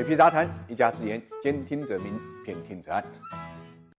[0.00, 3.04] 水皮杂谈，一家之言，兼听则明，偏听则暗。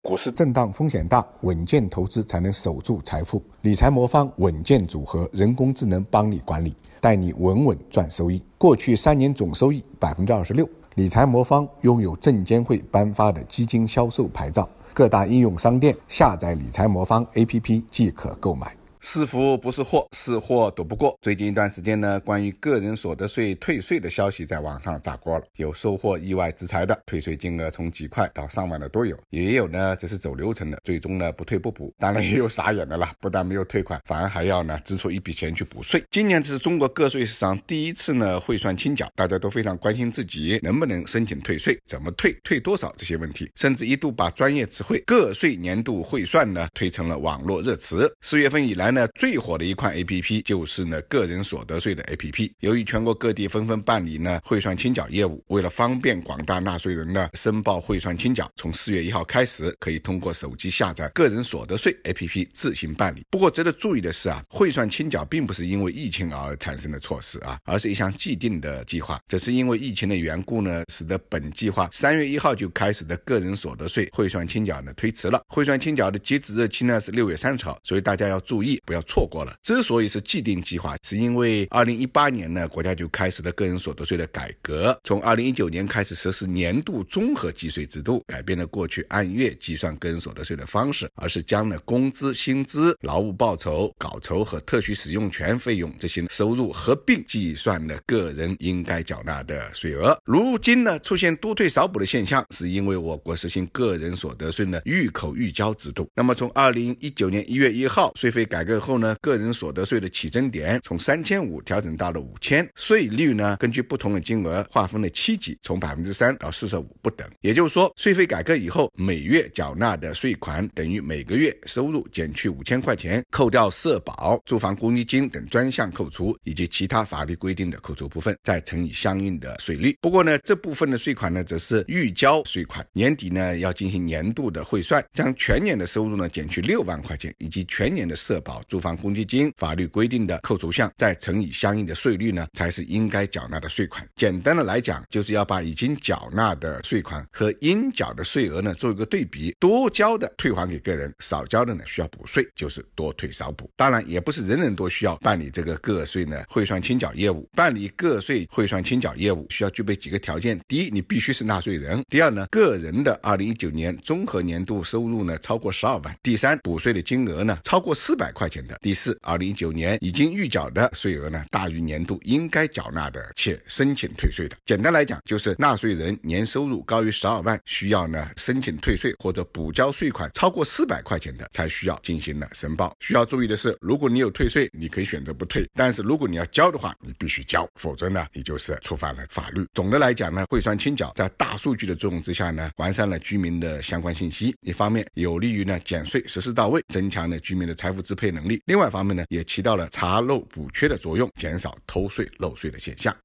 [0.00, 3.42] 股市震荡风险大，稳健投资才能守住财富。
[3.60, 8.42] 理财魔方稳健组合，人工智能帮你管理，带你稳稳赚收益。
[8.56, 10.66] 过去三年总收益百分之二十六。
[10.94, 18.74] 理财魔方拥有证监会颁发的基金销售牌照，各大应用商店下载理财魔方 APP 即可购买。
[19.02, 21.18] 是福不是祸，是祸躲不过。
[21.22, 31.90] 最近一段时间呢，关于个人所得税退税的消息在网上炸锅了，有收获意外之财的，退税金额从几块到上万的都有；也有呢，这是走流程的，最终呢不退不补。
[31.98, 36.04] 当然也有傻眼的了，不但没有退款，反而还要呢支出一笔钱去补税。
[36.10, 48.06] 今年是中国个税史上第一次呢汇算清缴，大家都非常关心自己能不能申请退税，怎么退，退多少这些问题，甚至一度把专业词汇“个税年度汇算”呢推成了网络热词。
[48.20, 48.89] 四月份以来。
[48.90, 52.52] 呢，最火的一款 A P P 就是呢个人所得税的 A P P。
[52.60, 63.24] 由于全国各地纷纷办理呢汇算清缴业务，为了方便广大纳税人呢申报汇算清缴，从四月一号开始，可以通过手机下载个人所得税 A P P 自行办理。
[63.30, 69.20] 不过值得注意的是啊，汇算清缴并不是因为疫情而产生的措施啊，而是一项既定的计划。
[69.28, 75.42] 这是因为疫情的缘故呢，使得本计划三月一号就开始的个人所得税汇算清缴呢推迟了。
[75.48, 78.79] 汇算清缴的截止日期呢是六月三十号，所以大家要注意。
[78.84, 79.54] 不要错过了。
[79.62, 100.18] 之所以是既定计划，是因为二零一八年呢，国家就开始了个人所得税的改革，从二零一九年开始实施年度综合计税制度，改变了过去按月计算个人所得税的方式，而是将呢工资、薪资、劳务报酬、稿酬和特许使用权费用这些收入合并计算了个人应该缴纳的税额。
[100.24, 106.08] 如今呢，出现多退少补的现象，是因为我国实行个人所得税呢预扣预交制度。
[106.14, 108.69] 那么从二零一九年一月一号税费改革。
[108.78, 117.28] 后呢，个人所得税的起征点从三千五调整到了五千，税率呢根据不同的金额划分了七级，从百分之三到四十五不等。
[117.40, 129.96] 也就是说，税费改革以后，每月缴纳的税款等于每个月收入减去五千块钱，扣掉社保、住房公积金等专项扣除，以及其他法律规定的扣除部分，再乘以相应的税率。
[130.00, 138.59] 不过呢，这部分的税款呢，则是预交税款，年底呢要进行年度的汇算，将全年的收入呢减去六万块钱，以及全年的社保。
[138.68, 144.06] 住房公积金法律规定的扣除项，再乘以相应的税率呢，才是应该缴纳的税款。
[144.16, 153.70] 简单的来讲，就是要把已经缴纳的税款和应缴的税额呢做一个对比，多交的退还给个人，少交的呢需要补税，就是多退少补。
[153.76, 157.48] 当然，也不是人人都需要办理这个个税呢汇算清缴业务。
[157.54, 168.78] 办理个税汇算清缴业务需要具备几个条件：第一，你必须是纳税人；第二呢，个人的二零一九年综合年度收入呢超过十二万；第三，补税的金额呢超过四百块钱的。
[168.82, 174.56] 第四，二零一九年已经预缴的税额呢，大于年度应该缴纳的，且申请退税的。
[174.66, 182.94] 简单来讲，就是纳税人年收入高于十二万，需要呢申请退税或者补交税款超过四百块钱的，才需要进行了申报。
[183.00, 189.64] 需要注意的是，如果你有退税，你可以选择不退；但是如果你要交的话，你必须交，否则呢，你就是触犯了法律。
[189.72, 198.62] 总的来讲呢，汇算清缴在大数据的作用之下呢，完善了居民的相关信息，一方面有利于呢减税实施到位，增强了居民的财富支配呢能力。
[198.66, 203.14] 另外一方面呢，也起到了查漏补缺的作用，减少偷税漏税的现象。